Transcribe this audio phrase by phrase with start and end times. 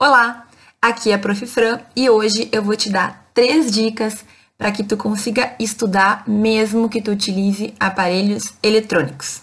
[0.00, 0.46] Olá,
[0.80, 1.44] aqui é a Prof.
[1.44, 4.24] Fran e hoje eu vou te dar três dicas
[4.56, 9.42] para que tu consiga estudar mesmo que tu utilize aparelhos eletrônicos.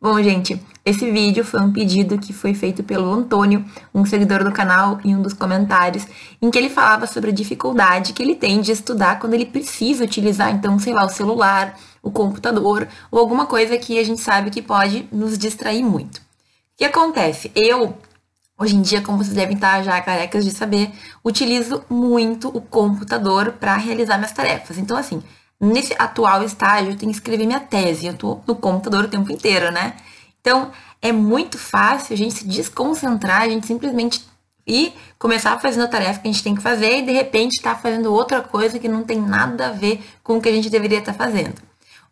[0.00, 3.64] Bom, gente, esse vídeo foi um pedido que foi feito pelo Antônio,
[3.94, 6.06] um seguidor do canal, em um dos comentários,
[6.42, 10.04] em que ele falava sobre a dificuldade que ele tem de estudar quando ele precisa
[10.04, 14.50] utilizar, então, sei lá, o celular, o computador ou alguma coisa que a gente sabe
[14.50, 16.18] que pode nos distrair muito.
[16.18, 17.50] O que acontece?
[17.54, 17.96] Eu,
[18.58, 20.92] hoje em dia, como vocês devem estar já carecas de saber,
[21.24, 24.76] utilizo muito o computador para realizar minhas tarefas.
[24.76, 25.22] Então, assim,
[25.58, 28.06] nesse atual estágio, eu tenho que escrever minha tese.
[28.06, 29.94] Eu tô no computador o tempo inteiro, né?
[30.46, 34.22] Então, é muito fácil a gente se desconcentrar, a gente simplesmente
[34.66, 37.76] ir começar fazendo a tarefa que a gente tem que fazer e de repente estar
[37.76, 40.68] tá fazendo outra coisa que não tem nada a ver com o que a gente
[40.68, 41.54] deveria estar tá fazendo.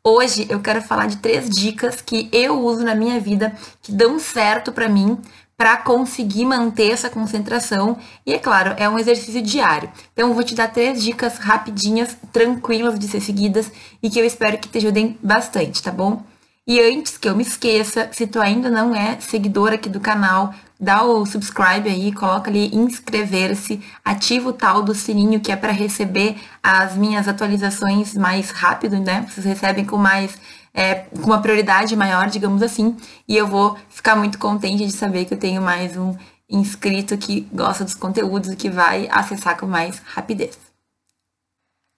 [0.02, 4.18] Hoje eu quero falar de três dicas que eu uso na minha vida que dão
[4.18, 5.18] certo para mim
[5.54, 7.98] para conseguir manter essa concentração.
[8.24, 9.90] E é claro, é um exercício diário.
[10.14, 13.70] Então eu vou te dar três dicas rapidinhas, tranquilas de ser seguidas
[14.02, 16.31] e que eu espero que te ajudem bastante, tá bom?
[16.64, 20.54] E antes que eu me esqueça, se tu ainda não é seguidor aqui do canal,
[20.78, 25.72] dá o subscribe aí, coloca ali inscrever-se, ativa o tal do sininho que é para
[25.72, 29.26] receber as minhas atualizações mais rápido, né?
[29.28, 30.38] Vocês recebem com mais
[30.72, 32.96] é, com uma prioridade maior, digamos assim,
[33.28, 36.16] e eu vou ficar muito contente de saber que eu tenho mais um
[36.48, 40.71] inscrito que gosta dos conteúdos e que vai acessar com mais rapidez.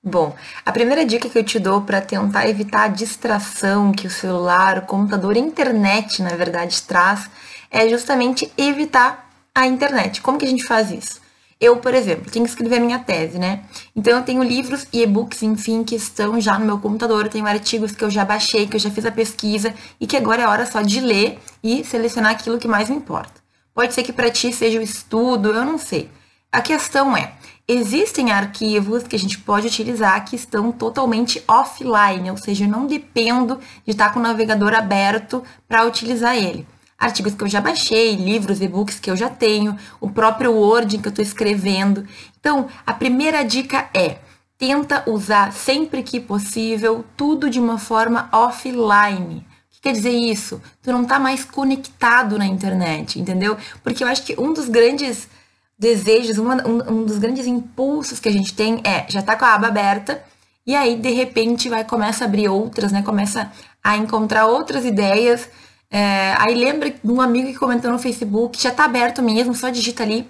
[0.07, 4.11] Bom, a primeira dica que eu te dou para tentar evitar a distração que o
[4.11, 7.31] celular, o computador, a internet, na verdade, traz,
[7.71, 10.21] é justamente evitar a internet.
[10.21, 11.23] Como que a gente faz isso?
[11.59, 13.65] Eu, por exemplo, tenho que escrever minha tese, né?
[13.97, 17.47] Então eu tenho livros e e-books, enfim, que estão já no meu computador, eu tenho
[17.47, 20.47] artigos que eu já baixei, que eu já fiz a pesquisa e que agora é
[20.47, 23.41] hora só de ler e selecionar aquilo que mais me importa.
[23.73, 26.11] Pode ser que para ti seja o estudo, eu não sei.
[26.55, 27.33] A questão é,
[27.67, 32.87] existem arquivos que a gente pode utilizar que estão totalmente offline, ou seja, eu não
[32.87, 36.65] dependo de estar com o navegador aberto para utilizar ele
[36.97, 41.09] artigos que eu já baixei, livros, e-books que eu já tenho, o próprio Word que
[41.09, 42.07] eu estou escrevendo.
[42.39, 44.19] Então, a primeira dica é:
[44.57, 49.39] tenta usar sempre que possível tudo de uma forma offline.
[49.39, 50.63] O que quer dizer isso?
[50.81, 53.59] Tu não está mais conectado na internet, entendeu?
[53.83, 55.29] Porque eu acho que um dos grandes
[55.79, 59.45] desejos, uma, um, um, dos grandes impulsos que a gente tem é já tá com
[59.45, 60.23] a aba aberta
[60.67, 63.03] e aí de repente vai começa a abrir outras, né?
[63.03, 63.51] Começa
[63.83, 65.49] a encontrar outras ideias
[65.97, 69.69] é, aí lembra de um amigo que comentou no Facebook, já tá aberto mesmo, só
[69.69, 70.29] digita ali.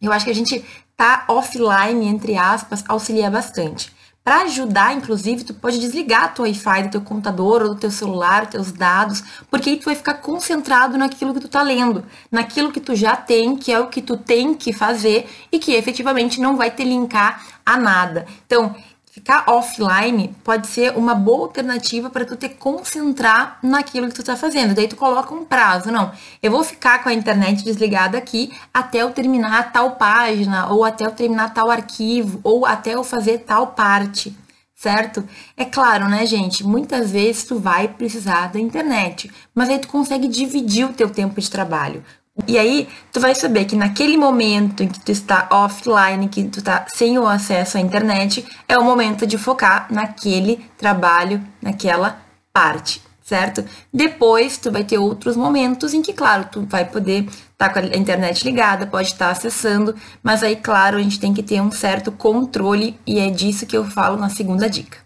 [0.00, 0.64] Eu acho que a gente
[0.96, 3.94] tá offline, entre aspas, auxilia bastante.
[4.26, 8.50] Para ajudar, inclusive, tu pode desligar o Wi-Fi do teu computador ou do teu celular,
[8.50, 12.80] teus dados, porque aí tu vai ficar concentrado naquilo que tu tá lendo, naquilo que
[12.80, 16.56] tu já tem, que é o que tu tem que fazer e que efetivamente não
[16.56, 18.26] vai te linkar a nada.
[18.44, 18.74] Então,
[19.16, 24.36] Ficar offline pode ser uma boa alternativa para tu te concentrar naquilo que tu está
[24.36, 24.74] fazendo.
[24.74, 26.12] Daí tu coloca um prazo, não.
[26.42, 31.06] Eu vou ficar com a internet desligada aqui até eu terminar tal página, ou até
[31.06, 34.36] eu terminar tal arquivo, ou até eu fazer tal parte,
[34.74, 35.26] certo?
[35.56, 36.62] É claro, né, gente?
[36.62, 41.40] Muitas vezes tu vai precisar da internet, mas aí tu consegue dividir o teu tempo
[41.40, 42.04] de trabalho.
[42.46, 46.58] E aí, tu vai saber que naquele momento em que tu está offline, que tu
[46.58, 52.20] está sem o acesso à internet, é o momento de focar naquele trabalho, naquela
[52.52, 53.64] parte, certo?
[53.92, 57.78] Depois, tu vai ter outros momentos em que, claro, tu vai poder estar tá com
[57.78, 61.60] a internet ligada, pode estar tá acessando, mas aí, claro, a gente tem que ter
[61.62, 64.98] um certo controle e é disso que eu falo na segunda dica.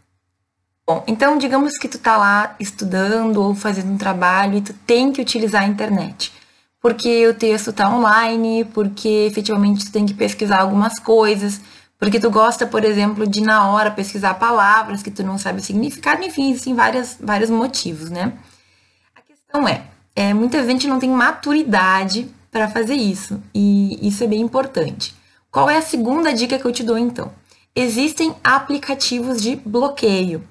[0.84, 5.12] Bom, então digamos que tu tá lá estudando ou fazendo um trabalho e tu tem
[5.12, 6.40] que utilizar a internet
[6.80, 11.60] porque o texto está online, porque efetivamente tu tem que pesquisar algumas coisas,
[11.98, 15.62] porque tu gosta, por exemplo, de na hora pesquisar palavras que tu não sabe o
[15.62, 18.32] significado, enfim, existem várias, vários motivos, né?
[19.15, 19.82] A questão é,
[20.16, 25.15] é muita gente não tem maturidade para fazer isso, e isso é bem importante.
[25.50, 27.33] Qual é a segunda dica que eu te dou então?
[27.74, 30.42] Existem aplicativos de bloqueio.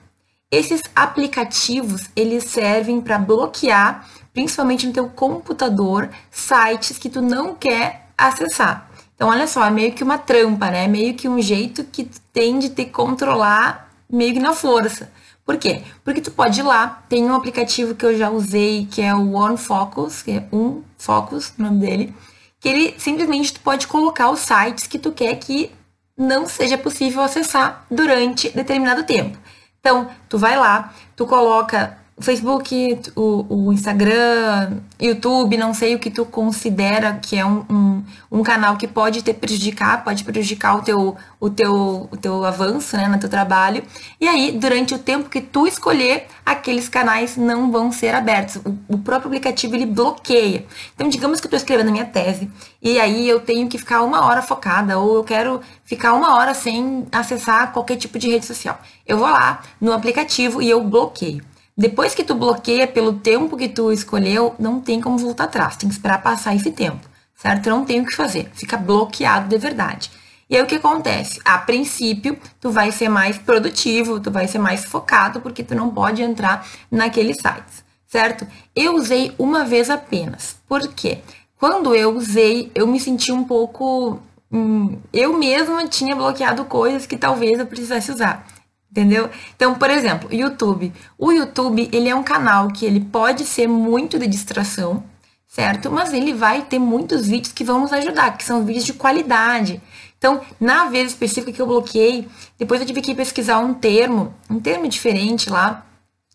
[0.52, 8.08] Esses aplicativos, eles servem para bloquear principalmente no teu computador, sites que tu não quer
[8.18, 8.90] acessar.
[9.16, 10.86] Então, olha só, é meio que uma trampa, né?
[10.86, 15.12] É meio que um jeito que tu tem de te controlar meio que na força.
[15.46, 15.82] Por quê?
[16.04, 19.34] Porque tu pode ir lá, tem um aplicativo que eu já usei, que é o
[19.34, 22.16] One Focus, que é um Focus, o nome dele,
[22.60, 25.72] que ele simplesmente tu pode colocar os sites que tu quer que
[26.16, 29.38] não seja possível acessar durante determinado tempo.
[29.80, 36.12] Então, tu vai lá, tu coloca Facebook, o, o, Instagram, YouTube, não sei o que
[36.12, 40.82] tu considera que é um, um, um, canal que pode te prejudicar, pode prejudicar o
[40.82, 43.84] teu, o teu, o teu avanço né, no teu trabalho.
[44.20, 48.58] E aí, durante o tempo que tu escolher, aqueles canais não vão ser abertos.
[48.58, 50.66] O, o próprio aplicativo, ele bloqueia.
[50.94, 52.52] Então, digamos que eu estou escrevendo a minha tese,
[52.82, 56.54] e aí eu tenho que ficar uma hora focada, ou eu quero ficar uma hora
[56.54, 58.80] sem acessar qualquer tipo de rede social.
[59.08, 61.44] Eu vou lá no aplicativo e eu bloqueio.
[61.80, 65.78] Depois que tu bloqueia pelo tempo que tu escolheu, não tem como voltar atrás.
[65.78, 67.70] Tem que esperar passar esse tempo, certo?
[67.70, 68.52] Não tem o que fazer.
[68.54, 70.12] Fica bloqueado de verdade.
[70.50, 71.40] E aí o que acontece?
[71.46, 75.90] A princípio, tu vai ser mais produtivo, tu vai ser mais focado, porque tu não
[75.90, 78.46] pode entrar naqueles sites, certo?
[78.76, 80.58] Eu usei uma vez apenas.
[80.68, 81.20] Por quê?
[81.58, 84.20] Quando eu usei, eu me senti um pouco.
[84.52, 88.46] Hum, eu mesma tinha bloqueado coisas que talvez eu precisasse usar.
[88.92, 89.30] Entendeu?
[89.56, 90.92] Então, por exemplo, YouTube.
[91.18, 95.04] O YouTube, ele é um canal que ele pode ser muito de distração,
[95.48, 95.92] certo?
[95.92, 99.80] Mas ele vai ter muitos vídeos que vão nos ajudar, que são vídeos de qualidade.
[100.18, 102.28] Então, na vez específica que eu bloqueei,
[102.58, 105.86] depois eu tive que pesquisar um termo, um termo diferente lá,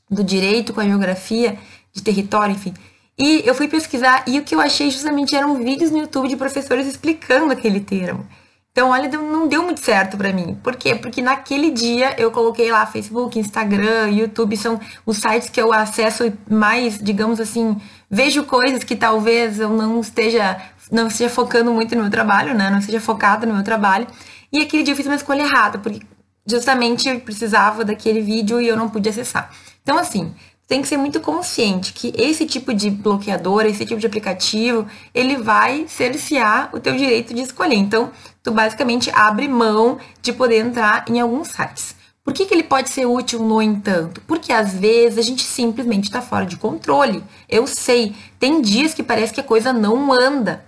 [0.09, 1.59] do direito com a geografia,
[1.93, 2.73] de território, enfim.
[3.19, 6.37] E eu fui pesquisar e o que eu achei justamente eram vídeos no YouTube de
[6.37, 8.27] professores explicando aquele termo.
[8.77, 10.59] Então, olha, não deu muito certo para mim.
[10.61, 10.97] Por quê?
[10.97, 16.33] Porque naquele dia eu coloquei lá Facebook, Instagram, YouTube, são os sites que eu acesso
[16.51, 17.81] mais, digamos assim,
[18.11, 20.61] vejo coisas que talvez eu não esteja,
[20.91, 22.69] não esteja focando muito no meu trabalho, né?
[22.69, 24.09] Não esteja focada no meu trabalho.
[24.53, 26.01] E aquele dia eu fiz uma escolha errada, porque
[26.45, 29.53] justamente eu precisava daquele vídeo e eu não pude acessar.
[29.85, 30.35] Então, assim,
[30.67, 35.37] tem que ser muito consciente que esse tipo de bloqueador, esse tipo de aplicativo, ele
[35.37, 37.77] vai cercear o teu direito de escolher.
[37.77, 38.11] Então,
[38.43, 41.95] tu basicamente abre mão de poder entrar em alguns sites.
[42.25, 44.23] Por que, que ele pode ser útil, no entanto?
[44.27, 47.23] Porque às vezes a gente simplesmente está fora de controle.
[47.47, 50.65] Eu sei, tem dias que parece que a coisa não anda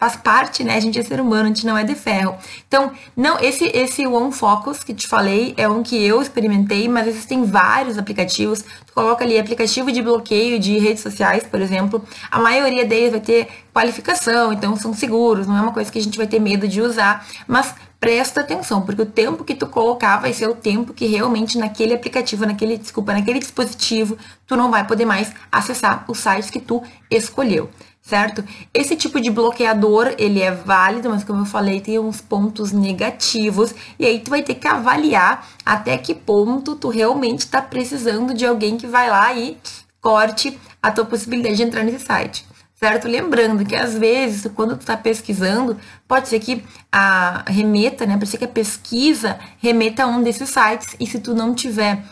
[0.00, 0.76] faz parte, né?
[0.76, 2.34] A gente é ser humano, a gente não é de ferro.
[2.66, 7.06] Então, não, esse esse One Focus que te falei é um que eu experimentei, mas
[7.06, 8.62] existem vários aplicativos.
[8.62, 12.02] Tu coloca ali aplicativo de bloqueio de redes sociais, por exemplo.
[12.30, 16.02] A maioria deles vai ter qualificação, então são seguros, não é uma coisa que a
[16.02, 20.16] gente vai ter medo de usar, mas presta atenção, porque o tempo que tu colocar
[20.16, 24.16] vai ser o tempo que realmente naquele aplicativo, naquele, desculpa, naquele dispositivo,
[24.46, 27.68] tu não vai poder mais acessar os sites que tu escolheu
[28.10, 28.44] certo?
[28.74, 33.72] Esse tipo de bloqueador, ele é válido, mas como eu falei, tem uns pontos negativos,
[33.98, 38.44] e aí tu vai ter que avaliar até que ponto tu realmente está precisando de
[38.44, 39.56] alguém que vai lá e
[40.00, 42.44] corte a tua possibilidade de entrar nesse site.
[42.74, 43.06] Certo?
[43.06, 45.76] Lembrando que às vezes, quando tu está pesquisando,
[46.08, 48.14] pode ser que a remeta, né?
[48.14, 52.02] Pode ser que a pesquisa remeta a um desses sites, e se tu não tiver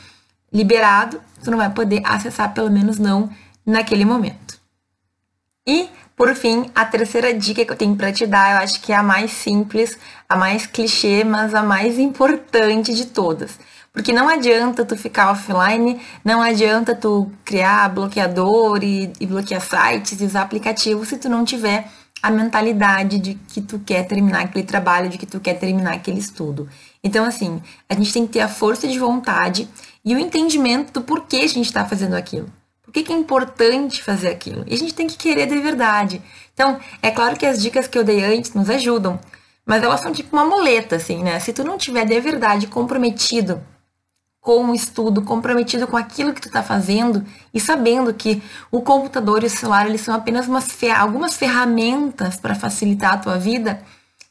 [0.52, 3.30] liberado, tu não vai poder acessar, pelo menos não
[3.64, 4.57] naquele momento.
[5.68, 8.90] E, por fim, a terceira dica que eu tenho para te dar, eu acho que
[8.90, 13.60] é a mais simples, a mais clichê, mas a mais importante de todas.
[13.92, 20.18] Porque não adianta tu ficar offline, não adianta tu criar bloqueador e, e bloquear sites
[20.18, 21.86] e usar aplicativos se tu não tiver
[22.22, 26.18] a mentalidade de que tu quer terminar aquele trabalho, de que tu quer terminar aquele
[26.18, 26.66] estudo.
[27.04, 27.60] Então, assim,
[27.90, 29.68] a gente tem que ter a força de vontade
[30.02, 32.50] e o entendimento do porquê a gente está fazendo aquilo.
[32.88, 34.64] Por que, que é importante fazer aquilo?
[34.66, 36.22] E a gente tem que querer de verdade.
[36.54, 39.20] Então, é claro que as dicas que eu dei antes nos ajudam,
[39.66, 41.38] mas elas são tipo uma muleta, assim, né?
[41.38, 43.62] Se tu não tiver de verdade comprometido
[44.40, 49.42] com o estudo, comprometido com aquilo que tu tá fazendo e sabendo que o computador
[49.42, 50.66] e o celular eles são apenas umas
[50.96, 53.82] algumas ferramentas para facilitar a tua vida,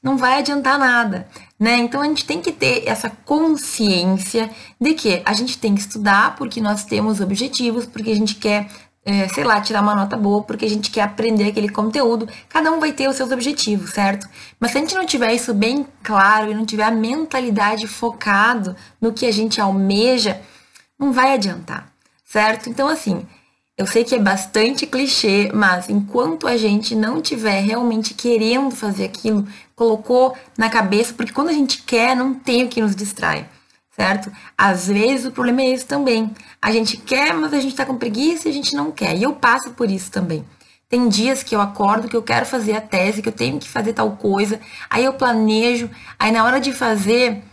[0.08, 1.28] não vai adiantar nada,
[1.60, 1.76] né?
[1.76, 4.50] Então a gente tem que ter essa consciência
[4.80, 8.70] de que a gente tem que estudar porque nós temos objetivos, porque a gente quer,
[9.06, 12.26] é, sei lá, tirar uma nota boa, porque a gente quer aprender aquele conteúdo.
[12.48, 14.30] Cada um vai ter os seus objetivos, certo?
[14.58, 18.78] Mas se a gente não tiver isso bem claro e não tiver a mentalidade focado
[19.02, 20.40] no que a gente almeja,
[20.98, 21.92] não vai adiantar,
[22.24, 22.70] certo?
[22.70, 23.28] Então assim,
[23.78, 29.06] eu sei que é bastante clichê, mas enquanto a gente não tiver realmente querendo fazer
[29.06, 33.48] aquilo, colocou na cabeça, porque quando a gente quer, não tem o que nos distrai,
[33.92, 34.32] certo?
[34.58, 36.32] Às vezes o problema é esse também.
[36.60, 39.16] A gente quer, mas a gente tá com preguiça e a gente não quer.
[39.16, 40.44] E eu passo por isso também.
[40.90, 43.70] Tem dias que eu acordo que eu quero fazer a tese, que eu tenho que
[43.70, 47.44] fazer tal coisa, aí eu planejo, aí na hora de fazer,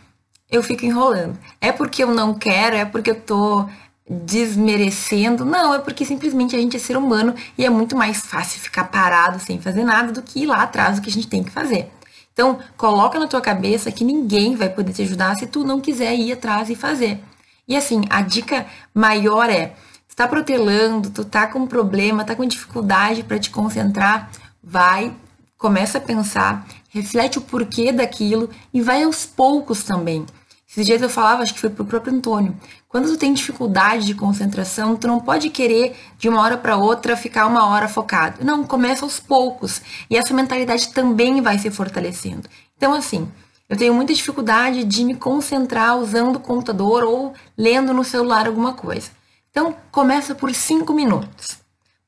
[0.50, 1.38] eu fico enrolando.
[1.60, 3.68] É porque eu não quero, é porque eu tô
[4.08, 5.44] desmerecendo.
[5.44, 8.84] Não, é porque simplesmente a gente é ser humano e é muito mais fácil ficar
[8.84, 11.50] parado sem fazer nada do que ir lá atrás do que a gente tem que
[11.50, 11.90] fazer.
[12.32, 16.14] Então, coloca na tua cabeça que ninguém vai poder te ajudar se tu não quiser
[16.14, 17.22] ir atrás e fazer.
[17.66, 19.74] E assim, a dica maior é
[20.14, 24.30] Tu tá protelando, tu tá com problema, tá com dificuldade para te concentrar,
[24.62, 25.12] vai,
[25.58, 30.24] começa a pensar, reflete o porquê daquilo e vai aos poucos também.
[30.70, 32.56] Esses dias eu falava, acho que foi pro próprio Antônio,
[32.94, 37.16] quando tu tem dificuldade de concentração, tu não pode querer de uma hora para outra
[37.16, 38.44] ficar uma hora focado.
[38.44, 39.82] Não, começa aos poucos.
[40.08, 42.48] E essa mentalidade também vai se fortalecendo.
[42.76, 43.28] Então, assim,
[43.68, 48.74] eu tenho muita dificuldade de me concentrar usando o computador ou lendo no celular alguma
[48.74, 49.10] coisa.
[49.50, 51.58] Então, começa por cinco minutos.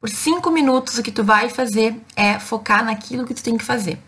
[0.01, 3.65] Por cinco minutos, o que tu vai fazer é focar naquilo que tu tem que
[3.65, 3.99] fazer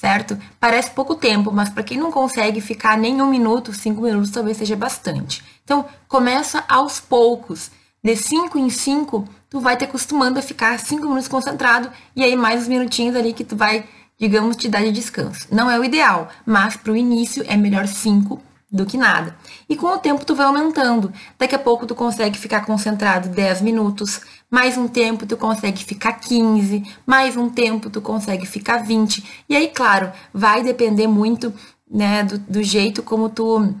[0.00, 0.38] certo?
[0.58, 4.56] Parece pouco tempo, mas para quem não consegue ficar nem um minuto, cinco minutos talvez
[4.56, 5.44] seja bastante.
[5.62, 7.70] Então, começa aos poucos.
[8.02, 12.34] De cinco em cinco, tu vai te acostumando a ficar cinco minutos concentrado e aí
[12.34, 13.84] mais uns minutinhos ali que tu vai,
[14.18, 15.46] digamos, te dar de descanso.
[15.52, 18.40] Não é o ideal, mas para o início é melhor cinco
[18.72, 19.36] do que nada.
[19.68, 21.12] E com o tempo tu vai aumentando.
[21.38, 26.14] Daqui a pouco tu consegue ficar concentrado 10 minutos, mais um tempo tu consegue ficar
[26.14, 29.22] 15, mais um tempo tu consegue ficar 20.
[29.48, 31.52] E aí, claro, vai depender muito,
[31.88, 33.72] né, do, do jeito como tu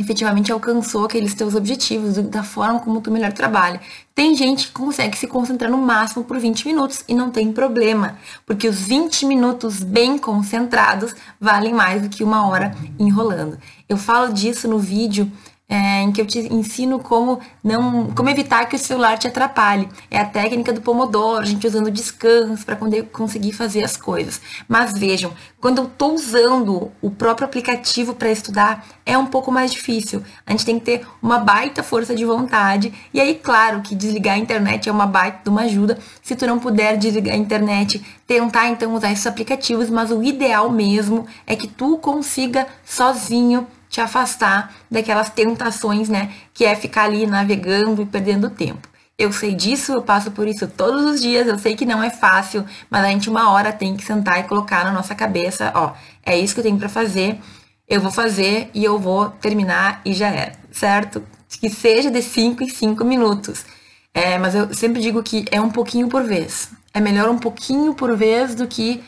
[0.00, 3.80] efetivamente alcançou aqueles teus objetivos, da forma como tu melhor trabalha.
[4.14, 8.18] Tem gente que consegue se concentrar no máximo por 20 minutos e não tem problema,
[8.46, 13.58] porque os 20 minutos bem concentrados valem mais do que uma hora enrolando.
[13.88, 15.30] Eu falo disso no vídeo
[15.70, 19.88] é, em que eu te ensino como não, como evitar que o celular te atrapalhe.
[20.10, 22.76] É a técnica do pomodoro, a gente usando descanso para
[23.12, 24.40] conseguir fazer as coisas.
[24.66, 29.70] Mas vejam, quando eu estou usando o próprio aplicativo para estudar, é um pouco mais
[29.70, 30.24] difícil.
[30.44, 32.92] A gente tem que ter uma baita força de vontade.
[33.14, 35.98] E aí, claro, que desligar a internet é uma baita de uma ajuda.
[36.20, 40.68] Se tu não puder desligar a internet, tentar então usar esses aplicativos, mas o ideal
[40.68, 46.32] mesmo é que tu consiga sozinho te afastar daquelas tentações, né?
[46.54, 48.88] Que é ficar ali navegando e perdendo tempo.
[49.18, 52.08] Eu sei disso, eu passo por isso todos os dias, eu sei que não é
[52.08, 55.92] fácil, mas a gente uma hora tem que sentar e colocar na nossa cabeça, ó,
[56.24, 57.38] é isso que eu tenho para fazer,
[57.86, 61.22] eu vou fazer e eu vou terminar e já era, certo?
[61.60, 63.66] Que seja de 5 em 5 minutos.
[64.14, 66.70] É, mas eu sempre digo que é um pouquinho por vez.
[66.94, 69.02] É melhor um pouquinho por vez do que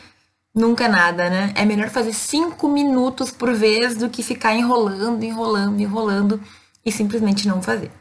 [0.53, 1.51] nunca nada, né?
[1.55, 6.41] É melhor fazer cinco minutos por vez do que ficar enrolando, enrolando, enrolando
[6.85, 7.91] e simplesmente não fazer.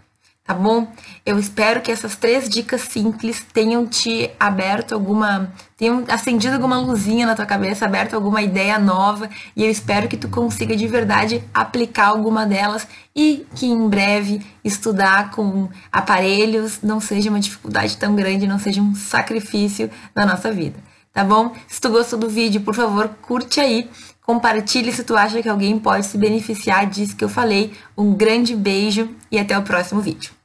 [0.44, 0.92] Tá bom?
[1.24, 5.52] Eu espero que essas três dicas simples tenham te aberto alguma.
[5.76, 9.30] tenham acendido alguma luzinha na tua cabeça, aberto alguma ideia nova.
[9.54, 14.44] E eu espero que tu consiga de verdade aplicar alguma delas e que em breve
[14.64, 20.50] estudar com aparelhos não seja uma dificuldade tão grande, não seja um sacrifício na nossa
[20.50, 21.54] vida tá bom?
[21.68, 23.88] Se tu gostou do vídeo, por favor, curte aí,
[24.22, 27.72] compartilhe se tu acha que alguém pode se beneficiar disso que eu falei.
[27.96, 30.41] Um grande beijo e até o próximo vídeo.